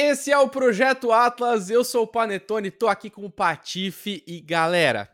[0.00, 4.40] Esse é o Projeto Atlas, eu sou o Panetone, tô aqui com o Patife e
[4.40, 5.12] galera,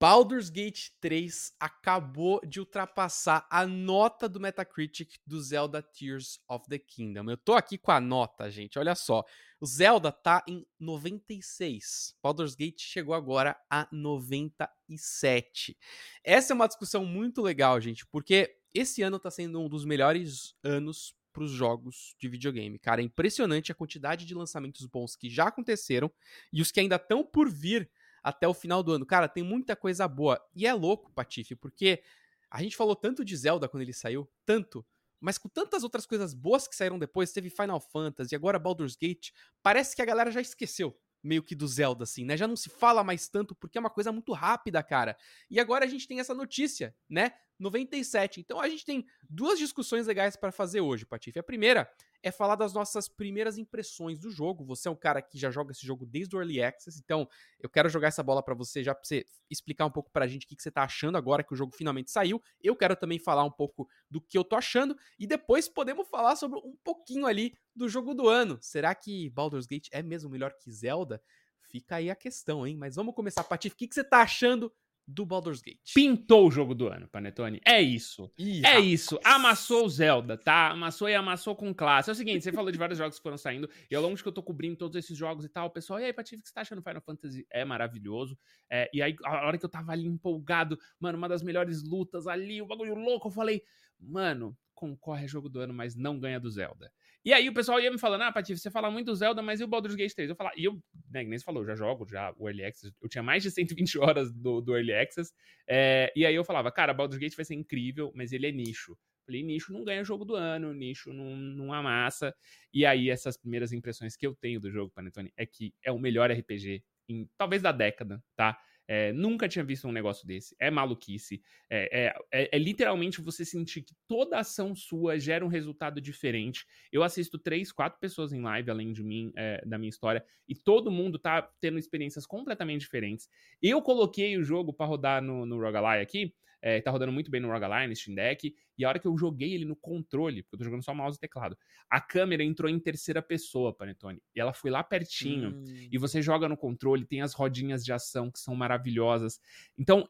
[0.00, 6.80] Baldur's Gate 3 acabou de ultrapassar a nota do Metacritic do Zelda Tears of the
[6.80, 7.30] Kingdom.
[7.30, 9.22] Eu tô aqui com a nota, gente, olha só.
[9.60, 12.16] O Zelda tá em 96.
[12.20, 15.78] Baldur's Gate chegou agora a 97.
[16.24, 20.56] Essa é uma discussão muito legal, gente, porque esse ano tá sendo um dos melhores
[20.64, 22.78] anos para os jogos de videogame.
[22.78, 26.10] Cara, é impressionante a quantidade de lançamentos bons que já aconteceram
[26.52, 27.90] e os que ainda estão por vir
[28.22, 29.06] até o final do ano.
[29.06, 30.40] Cara, tem muita coisa boa.
[30.54, 32.02] E é louco, Patife, porque
[32.50, 34.84] a gente falou tanto de Zelda quando ele saiu, tanto,
[35.20, 39.30] mas com tantas outras coisas boas que saíram depois, teve Final Fantasy, agora Baldur's Gate,
[39.62, 42.36] parece que a galera já esqueceu meio que do Zelda, assim, né?
[42.36, 45.16] Já não se fala mais tanto porque é uma coisa muito rápida, cara.
[45.50, 47.32] E agora a gente tem essa notícia, né?
[47.60, 48.40] 97.
[48.40, 51.38] Então a gente tem duas discussões legais para fazer hoje, Patife.
[51.38, 51.88] A primeira
[52.22, 54.64] é falar das nossas primeiras impressões do jogo.
[54.64, 57.28] Você é um cara que já joga esse jogo desde o Early Access, então
[57.58, 60.46] eu quero jogar essa bola para você já pra você explicar um pouco pra gente
[60.46, 62.42] o que, que você tá achando agora que o jogo finalmente saiu.
[62.62, 66.36] Eu quero também falar um pouco do que eu tô achando e depois podemos falar
[66.36, 68.58] sobre um pouquinho ali do jogo do ano.
[68.60, 71.22] Será que Baldur's Gate é mesmo melhor que Zelda?
[71.70, 72.76] Fica aí a questão, hein?
[72.76, 73.74] Mas vamos começar, Patife.
[73.74, 74.72] O que, que você tá achando
[75.10, 75.92] do Baldur's Gate.
[75.94, 77.60] Pintou o jogo do ano, Panetone.
[77.66, 78.30] É isso.
[78.38, 79.18] Ih, é isso.
[79.24, 80.70] Amassou o Zelda, tá?
[80.70, 82.10] Amassou e amassou com classe.
[82.10, 84.22] É o seguinte, você falou de vários jogos que foram saindo, e ao longo de
[84.22, 86.42] que eu tô cobrindo todos esses jogos e tal, o pessoal, e aí, Patife, o
[86.42, 87.46] que você tá achando Final Fantasy?
[87.50, 88.38] É maravilhoso.
[88.70, 92.26] É, e aí, a hora que eu tava ali empolgado, mano, uma das melhores lutas
[92.26, 93.62] ali, o bagulho louco, eu falei,
[93.98, 96.90] mano, concorre a jogo do ano, mas não ganha do Zelda.
[97.24, 99.64] E aí o pessoal ia me falando, ah, Patife, você fala muito Zelda, mas e
[99.64, 100.30] o Baldur's Gate 3?
[100.30, 100.74] Eu falava, e eu,
[101.10, 103.98] né, nem você falou, já jogo já o Early Access, eu tinha mais de 120
[103.98, 105.32] horas do, do Early Access,
[105.68, 108.96] é, e aí eu falava, cara, Baldur's Gate vai ser incrível, mas ele é nicho.
[109.26, 112.34] Falei, nicho não ganha jogo do ano, nicho não, não amassa.
[112.72, 115.98] E aí essas primeiras impressões que eu tenho do jogo, Panetone, é que é o
[115.98, 118.58] melhor RPG, em, talvez da década, tá?
[118.92, 120.56] É, nunca tinha visto um negócio desse.
[120.58, 121.40] É maluquice.
[121.70, 126.66] É, é, é, é, literalmente você sentir que toda ação sua gera um resultado diferente.
[126.90, 130.56] Eu assisto três, quatro pessoas em live, além de mim, é, da minha história, e
[130.56, 133.28] todo mundo tá tendo experiências completamente diferentes.
[133.62, 136.34] Eu coloquei o jogo para rodar no, no Rogalai aqui.
[136.62, 138.54] É, tá rodando muito bem no Rogaline, Steam Deck.
[138.76, 141.16] E a hora que eu joguei ele no controle, porque eu tô jogando só mouse
[141.16, 141.56] e teclado,
[141.88, 144.22] a câmera entrou em terceira pessoa, Panetone.
[144.34, 145.50] E ela foi lá pertinho.
[145.50, 145.88] Hum.
[145.90, 149.40] E você joga no controle, tem as rodinhas de ação que são maravilhosas.
[149.78, 150.08] Então,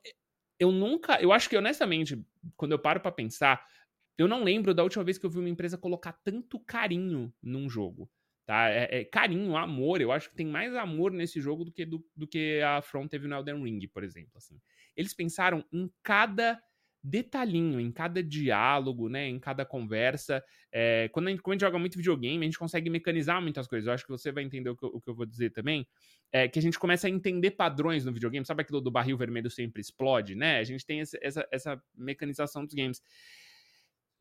[0.58, 1.20] eu nunca.
[1.20, 2.22] Eu acho que, honestamente,
[2.56, 3.64] quando eu paro para pensar,
[4.18, 7.70] eu não lembro da última vez que eu vi uma empresa colocar tanto carinho num
[7.70, 8.10] jogo.
[8.44, 8.68] Tá?
[8.68, 10.00] É, é, carinho, amor.
[10.00, 13.06] Eu acho que tem mais amor nesse jogo do que, do, do que a From
[13.06, 14.32] teve no Elden Ring, por exemplo.
[14.34, 14.60] Assim.
[15.00, 16.60] Eles pensaram em cada
[17.02, 20.44] detalhinho, em cada diálogo, né, em cada conversa.
[20.70, 23.66] É, quando, a gente, quando a gente joga muito videogame, a gente consegue mecanizar muitas
[23.66, 23.86] coisas.
[23.86, 25.86] Eu acho que você vai entender o que, eu, o que eu vou dizer também.
[26.30, 28.44] É que a gente começa a entender padrões no videogame.
[28.44, 30.58] Sabe aquilo do barril vermelho sempre explode, né?
[30.58, 33.02] A gente tem essa, essa, essa mecanização dos games.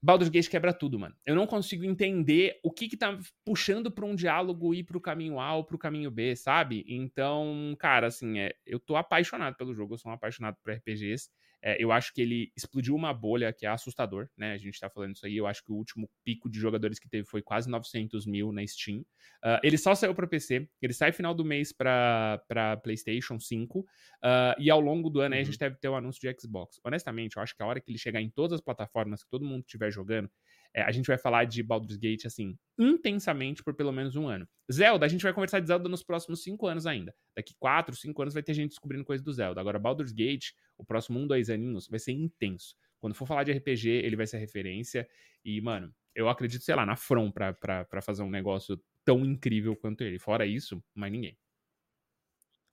[0.02, 1.16] Baldur's Gate quebra tudo, mano.
[1.26, 5.40] Eu não consigo entender o que que tá puxando pra um diálogo ir pro caminho
[5.40, 6.86] A ou pro caminho B, sabe?
[6.88, 11.30] Então, cara, assim, é, eu tô apaixonado pelo jogo, eu sou um apaixonado por RPGs.
[11.62, 14.54] É, eu acho que ele explodiu uma bolha que é assustador, né?
[14.54, 15.36] A gente tá falando isso aí.
[15.36, 18.66] Eu acho que o último pico de jogadores que teve foi quase 900 mil na
[18.66, 19.00] Steam.
[19.44, 22.42] Uh, ele só saiu para PC, ele sai final do mês para
[22.82, 23.80] PlayStation 5.
[23.80, 23.86] Uh,
[24.24, 25.38] ah, e ao longo do ano uhum.
[25.38, 26.80] aí a gente deve ter o um anúncio de Xbox.
[26.84, 29.46] Honestamente, eu acho que a hora que ele chegar em todas as plataformas que todo
[29.46, 30.30] mundo estiver jogando,
[30.74, 34.48] é, a gente vai falar de Baldur's Gate, assim, intensamente por pelo menos um ano.
[34.72, 37.14] Zelda, a gente vai conversar de Zelda nos próximos cinco anos ainda.
[37.36, 39.60] Daqui quatro, cinco anos vai ter gente descobrindo coisa do Zelda.
[39.60, 42.76] Agora, Baldur's Gate, o próximo um, dois aninhos, vai ser intenso.
[43.00, 45.08] Quando for falar de RPG, ele vai ser referência.
[45.44, 49.26] E, mano, eu acredito, sei lá, na From pra, pra, pra fazer um negócio tão
[49.26, 50.20] incrível quanto ele.
[50.20, 51.38] Fora isso, mais ninguém.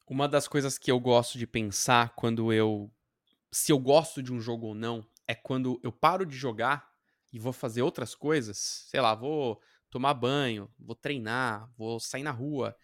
[0.08, 2.92] Uma das coisas que eu gosto de pensar quando eu.
[3.50, 6.95] Se eu gosto de um jogo ou não, é quando eu paro de jogar
[7.36, 9.60] e vou fazer outras coisas, sei lá, vou
[9.90, 12.74] tomar banho, vou treinar, vou sair na rua.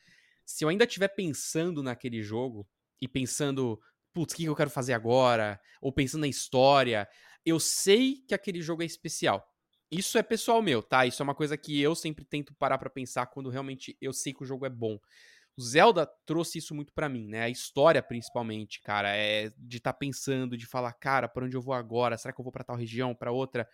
[0.45, 2.69] Se eu ainda estiver pensando naquele jogo
[3.01, 3.81] e pensando,
[4.13, 5.59] putz, o que eu quero fazer agora?
[5.81, 7.09] Ou pensando na história,
[7.47, 9.43] eu sei que aquele jogo é especial.
[9.91, 11.07] Isso é pessoal meu, tá?
[11.07, 14.35] Isso é uma coisa que eu sempre tento parar para pensar quando realmente eu sei
[14.35, 14.99] que o jogo é bom.
[15.57, 17.45] O Zelda trouxe isso muito para mim, né?
[17.45, 21.63] A história, principalmente, cara, é de estar tá pensando, de falar, cara, para onde eu
[21.63, 22.19] vou agora?
[22.19, 23.67] Será que eu vou para tal região, para outra?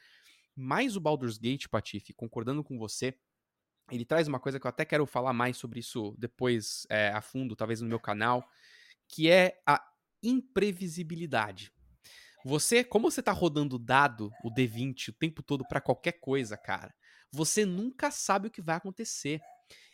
[0.61, 3.17] Mas o Baldur's Gate, Patife, concordando com você,
[3.93, 7.21] ele traz uma coisa que eu até quero falar mais sobre isso depois é, a
[7.21, 8.45] fundo, talvez no meu canal,
[9.07, 9.81] que é a
[10.21, 11.73] imprevisibilidade.
[12.45, 16.93] Você, como você tá rodando dado, o D20, o tempo todo para qualquer coisa, cara,
[17.31, 19.41] você nunca sabe o que vai acontecer.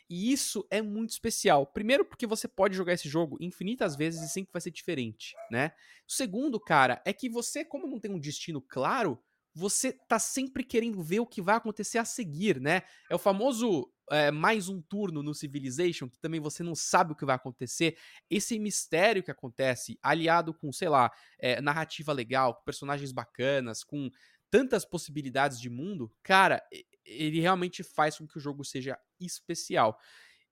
[0.09, 1.67] E isso é muito especial.
[1.67, 5.73] Primeiro, porque você pode jogar esse jogo infinitas vezes e sempre vai ser diferente, né?
[6.09, 9.23] Segundo, cara, é que você, como não tem um destino claro,
[9.55, 12.83] você tá sempre querendo ver o que vai acontecer a seguir, né?
[13.09, 17.17] É o famoso é, mais um turno no Civilization, que também você não sabe o
[17.17, 17.97] que vai acontecer.
[18.29, 24.11] Esse mistério que acontece, aliado com, sei lá, é, narrativa legal, com personagens bacanas, com
[24.51, 26.62] tantas possibilidades de mundo, cara,
[27.05, 29.99] ele realmente faz com que o jogo seja especial.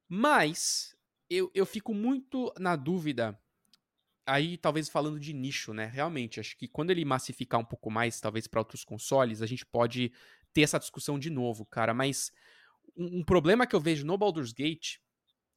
[0.09, 0.95] Mas
[1.29, 3.39] eu, eu fico muito na dúvida
[4.27, 5.87] aí talvez falando de nicho, né?
[5.87, 9.67] Realmente, acho que quando ele massificar um pouco mais, talvez para outros consoles, a gente
[9.67, 10.13] pode
[10.53, 11.93] ter essa discussão de novo, cara.
[11.95, 12.33] Mas
[12.97, 14.97] um, um, problema que eu vejo no Baldur's Gate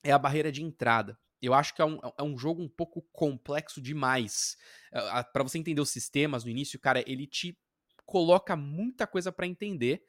[0.03, 1.17] é a barreira de entrada.
[1.41, 4.57] Eu acho que é um, é um jogo um pouco complexo demais.
[5.31, 7.57] para você entender os sistemas no início, cara, ele te
[8.05, 10.03] coloca muita coisa para entender.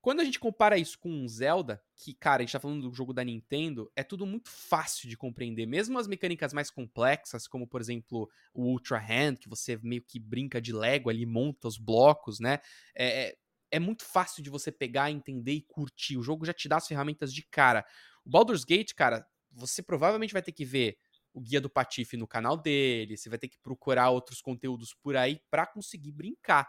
[0.00, 2.94] Quando a gente compara isso com um Zelda, que, cara, a gente tá falando do
[2.94, 5.66] jogo da Nintendo, é tudo muito fácil de compreender.
[5.66, 10.20] Mesmo as mecânicas mais complexas, como, por exemplo, o Ultra Hand, que você meio que
[10.20, 12.60] brinca de Lego ali, monta os blocos, né?
[12.94, 13.36] É, é,
[13.72, 16.16] é muito fácil de você pegar, entender e curtir.
[16.16, 17.84] O jogo já te dá as ferramentas de cara.
[18.24, 20.96] O Baldur's Gate, cara, você provavelmente vai ter que ver
[21.34, 25.16] o guia do Patife no canal dele, você vai ter que procurar outros conteúdos por
[25.16, 26.68] aí para conseguir brincar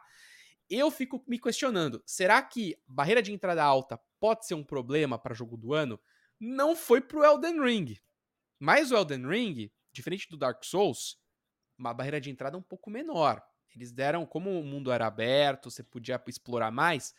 [0.70, 5.34] eu fico me questionando: será que barreira de entrada alta pode ser um problema para
[5.34, 6.00] jogo do ano?
[6.40, 7.98] Não foi pro Elden Ring.
[8.60, 11.18] Mas o Elden Ring, diferente do Dark Souls,
[11.78, 13.42] uma barreira de entrada um pouco menor.
[13.76, 17.14] Eles deram, como o mundo era aberto, você podia explorar mais.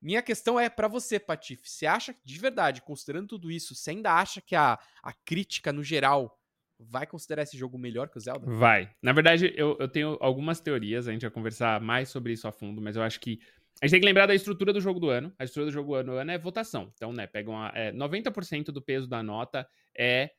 [0.00, 1.68] Minha questão é para você, Patife.
[1.68, 5.82] Você acha de verdade, considerando tudo isso, você ainda acha que a, a crítica no
[5.82, 6.38] geral
[6.78, 8.46] vai considerar esse jogo melhor que o Zelda?
[8.46, 8.90] Vai.
[9.02, 12.52] Na verdade, eu, eu tenho algumas teorias, a gente vai conversar mais sobre isso a
[12.52, 13.40] fundo, mas eu acho que
[13.80, 15.32] a gente tem que lembrar da estrutura do jogo do ano.
[15.38, 16.90] A estrutura do jogo do ano é votação.
[16.94, 20.30] Então, né, pegam é, 90% do peso da nota é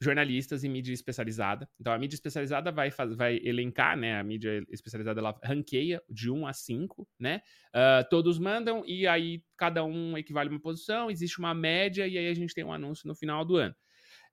[0.00, 1.68] jornalistas e mídia especializada.
[1.78, 4.18] Então, a mídia especializada vai, vai elencar, né?
[4.18, 7.42] A mídia especializada, ela ranqueia de 1 a 5, né?
[7.74, 12.28] Uh, todos mandam e aí cada um equivale uma posição, existe uma média e aí
[12.28, 13.74] a gente tem um anúncio no final do ano.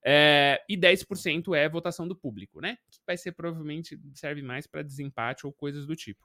[0.07, 2.77] É, e 10% é votação do público, né?
[2.91, 6.23] Que vai ser provavelmente serve mais para desempate ou coisas do tipo.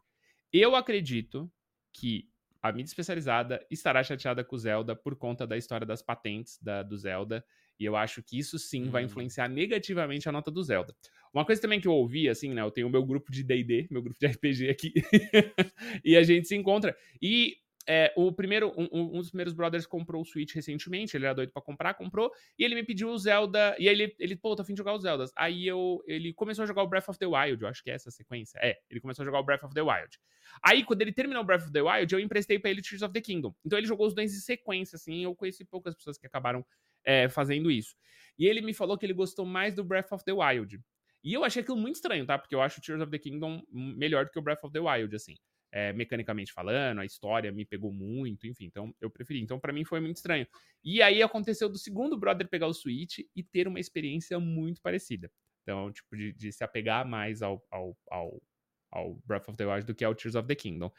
[0.52, 1.50] Eu acredito
[1.92, 2.28] que
[2.62, 6.82] a mídia especializada estará chateada com o Zelda por conta da história das patentes da,
[6.82, 7.42] do Zelda.
[7.78, 8.90] E eu acho que isso sim hum.
[8.90, 10.94] vai influenciar negativamente a nota do Zelda.
[11.32, 12.60] Uma coisa também que eu ouvi, assim, né?
[12.60, 14.92] Eu tenho o meu grupo de DD, meu grupo de RPG aqui.
[16.04, 16.94] e a gente se encontra.
[17.22, 17.56] E
[17.92, 21.50] é, o primeiro, um, um, dos primeiros brothers comprou o Switch recentemente, ele era doido
[21.50, 24.62] pra comprar, comprou, e ele me pediu o Zelda, e aí ele, ele pô, tô
[24.62, 25.32] afim de jogar os Zeldas.
[25.34, 27.94] Aí eu, ele começou a jogar o Breath of the Wild, eu acho que é
[27.94, 28.60] essa sequência.
[28.62, 30.20] É, ele começou a jogar o Breath of the Wild.
[30.62, 33.12] Aí, quando ele terminou o Breath of the Wild, eu emprestei pra ele Tears of
[33.12, 33.52] the Kingdom.
[33.66, 36.64] Então ele jogou os dois em sequência, assim, eu conheci poucas pessoas que acabaram
[37.04, 37.96] é, fazendo isso.
[38.38, 40.80] E ele me falou que ele gostou mais do Breath of the Wild.
[41.24, 42.38] E eu achei aquilo muito estranho, tá?
[42.38, 44.78] Porque eu acho o Tears of the Kingdom melhor do que o Breath of the
[44.78, 45.34] Wild, assim
[45.72, 49.40] é, mecanicamente falando, a história me pegou muito, enfim, então eu preferi.
[49.40, 50.46] Então, para mim foi muito estranho.
[50.82, 55.30] E aí aconteceu do segundo brother pegar o Switch e ter uma experiência muito parecida.
[55.62, 58.42] Então, tipo, de, de se apegar mais ao, ao, ao,
[58.90, 60.90] ao, Breath of the Wild do que ao Tears of the Kingdom.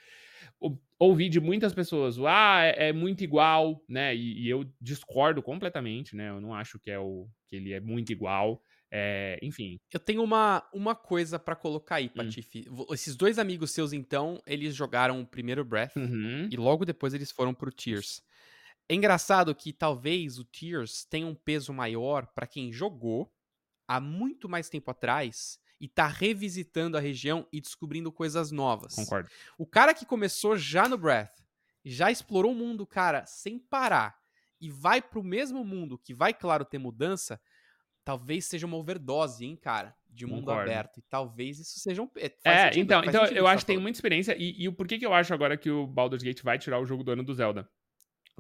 [0.60, 4.16] O, ouvi de muitas pessoas, ah, é, é muito igual, né?
[4.16, 6.30] E, e, eu discordo completamente, né?
[6.30, 8.64] Eu não acho que, é o, que ele é muito igual.
[8.92, 9.80] É, enfim.
[9.92, 12.18] Eu tenho uma, uma coisa para colocar aí, hum.
[12.18, 12.68] Patife.
[12.70, 12.86] Hum.
[12.92, 16.50] Esses dois amigos seus, então, eles jogaram o primeiro Breath uhum.
[16.52, 18.22] e logo depois eles foram pro Tears.
[18.90, 23.34] É engraçado que talvez o Tears tenha um peso maior para quem jogou
[23.88, 28.94] há muito mais tempo atrás e tá revisitando a região e descobrindo coisas novas.
[28.96, 29.30] Concordo.
[29.58, 31.42] O cara que começou já no Breath,
[31.84, 34.16] já explorou o mundo, cara, sem parar,
[34.60, 37.42] e vai pro mesmo mundo que vai, claro, ter mudança,
[38.04, 40.70] talvez seja uma overdose, hein, cara, de mundo Concordo.
[40.70, 41.00] aberto.
[41.00, 42.10] E talvez isso seja um.
[42.18, 44.36] É, é sentido, então, então eu acho que tem muita experiência.
[44.38, 46.86] E, e o porquê que eu acho agora que o Baldur's Gate vai tirar o
[46.86, 47.70] jogo do ano do Zelda?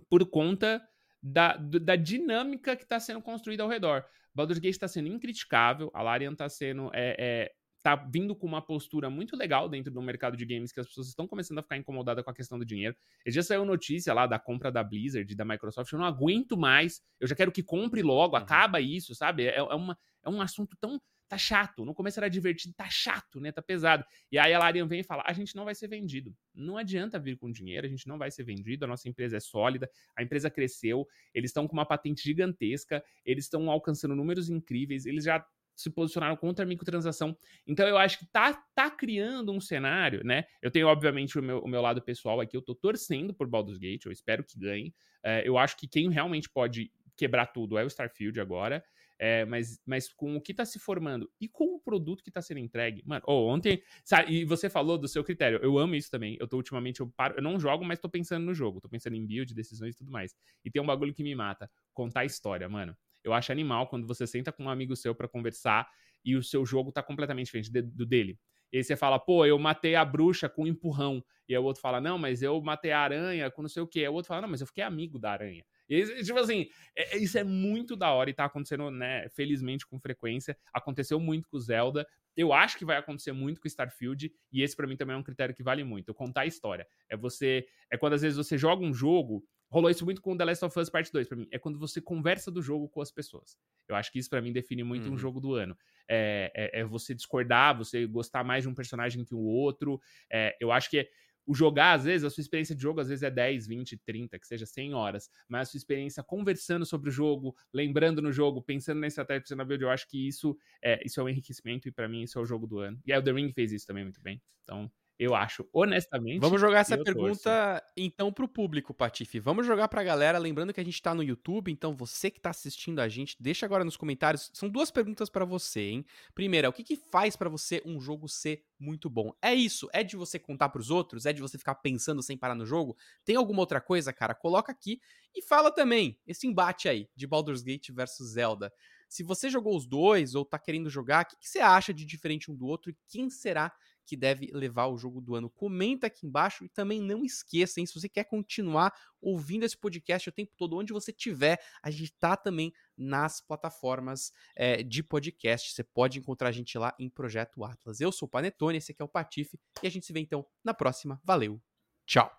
[0.09, 0.81] Por conta
[1.21, 4.03] da, da dinâmica que está sendo construída ao redor.
[4.33, 7.51] Baldur's Gate está sendo incriticável, a Larian está sendo é, é,
[7.81, 11.07] tá vindo com uma postura muito legal dentro do mercado de games, que as pessoas
[11.07, 12.95] estão começando a ficar incomodadas com a questão do dinheiro.
[13.25, 17.01] E já saiu notícia lá da compra da Blizzard, da Microsoft, eu não aguento mais,
[17.19, 18.43] eu já quero que compre logo, uhum.
[18.43, 19.45] acaba isso, sabe?
[19.45, 20.99] É, é, uma, é um assunto tão.
[21.27, 21.85] Tá chato.
[21.85, 23.53] No começo era divertido, tá chato, né?
[23.53, 24.03] Tá pesado.
[24.29, 26.35] E aí a Larian vem e fala: a gente não vai ser vendido.
[26.53, 29.39] Não adianta vir com dinheiro, a gente não vai ser vendido, a nossa empresa é
[29.39, 35.05] sólida, a empresa cresceu, eles estão com uma patente gigantesca, eles estão alcançando números incríveis,
[35.05, 35.41] eles já
[35.75, 37.35] se posicionaram contra a microtransação.
[37.65, 40.45] Então eu acho que tá, tá criando um cenário, né?
[40.61, 43.77] Eu tenho, obviamente, o meu, o meu lado pessoal aqui, eu tô torcendo por Baldur's
[43.77, 44.93] Gate, eu espero que ganhe.
[45.23, 48.83] É, eu acho que quem realmente pode quebrar tudo é o Starfield agora.
[49.23, 52.41] É, mas, mas com o que tá se formando e com o produto que tá
[52.41, 53.03] sendo entregue.
[53.05, 53.83] Mano, oh, ontem.
[54.03, 55.59] Sabe, e você falou do seu critério.
[55.61, 56.35] Eu amo isso também.
[56.39, 58.81] Eu tô ultimamente, eu paro, eu não jogo, mas tô pensando no jogo.
[58.81, 60.35] Tô pensando em build, decisões e tudo mais.
[60.65, 62.97] E tem um bagulho que me mata: contar história, mano.
[63.23, 65.87] Eu acho animal quando você senta com um amigo seu para conversar
[66.23, 68.39] e o seu jogo tá completamente diferente do dele.
[68.71, 71.23] E aí você fala, pô, eu matei a bruxa com um empurrão.
[71.47, 73.87] E aí o outro fala, não, mas eu matei a aranha com não sei o
[73.87, 74.01] quê.
[74.01, 75.65] Aí o outro fala, não, mas eu fiquei amigo da aranha.
[75.89, 79.85] E, tipo assim, é, é, isso é muito da hora e tá acontecendo, né, felizmente
[79.85, 80.57] com frequência.
[80.73, 82.07] Aconteceu muito com Zelda.
[82.35, 84.31] Eu acho que vai acontecer muito com Starfield.
[84.53, 86.13] E esse para mim também é um critério que vale muito.
[86.13, 86.87] Contar a história.
[87.09, 87.67] É você.
[87.91, 90.77] É quando às vezes você joga um jogo rolou isso muito com The Last of
[90.77, 91.47] Us Part 2 para mim.
[91.49, 93.57] É quando você conversa do jogo com as pessoas.
[93.87, 95.13] Eu acho que isso para mim define muito uhum.
[95.13, 95.77] um jogo do ano.
[96.07, 99.99] É, é, é, você discordar, você gostar mais de um personagem que o outro.
[100.29, 101.07] É, eu acho que
[101.45, 104.37] o jogar, às vezes, a sua experiência de jogo, às vezes é 10, 20, 30,
[104.37, 108.61] que seja 100 horas, mas a sua experiência conversando sobre o jogo, lembrando no jogo,
[108.61, 111.87] pensando na estratégia, pensando na build, eu acho que isso é, isso é um enriquecimento
[111.87, 112.99] e para mim isso é o jogo do ano.
[113.05, 114.41] E aí o The Ring fez isso também muito bem.
[114.63, 116.39] Então, eu acho, honestamente.
[116.39, 117.93] Vamos jogar essa pergunta torço.
[117.95, 119.39] então pro público, Patife.
[119.39, 122.49] Vamos jogar pra galera, lembrando que a gente tá no YouTube, então você que tá
[122.49, 124.49] assistindo a gente, deixa agora nos comentários.
[124.51, 126.05] São duas perguntas para você, hein?
[126.33, 129.31] Primeira, o que que faz para você um jogo ser muito bom?
[129.43, 129.87] É isso?
[129.93, 131.27] É de você contar pros outros?
[131.27, 132.97] É de você ficar pensando sem parar no jogo?
[133.23, 134.33] Tem alguma outra coisa, cara?
[134.33, 134.99] Coloca aqui
[135.35, 138.73] e fala também esse embate aí de Baldur's Gate versus Zelda.
[139.07, 142.05] Se você jogou os dois ou tá querendo jogar, o que, que você acha de
[142.05, 143.71] diferente um do outro e quem será
[144.05, 145.49] que deve levar o jogo do ano.
[145.49, 150.29] Comenta aqui embaixo e também não esqueça, hein, se você quer continuar ouvindo esse podcast
[150.29, 155.73] o tempo todo, onde você tiver, a gente está também nas plataformas é, de podcast.
[155.73, 157.99] Você pode encontrar a gente lá em Projeto Atlas.
[157.99, 160.45] Eu sou o Panetone, esse aqui é o Patife e a gente se vê então
[160.63, 161.19] na próxima.
[161.23, 161.61] Valeu,
[162.05, 162.31] tchau!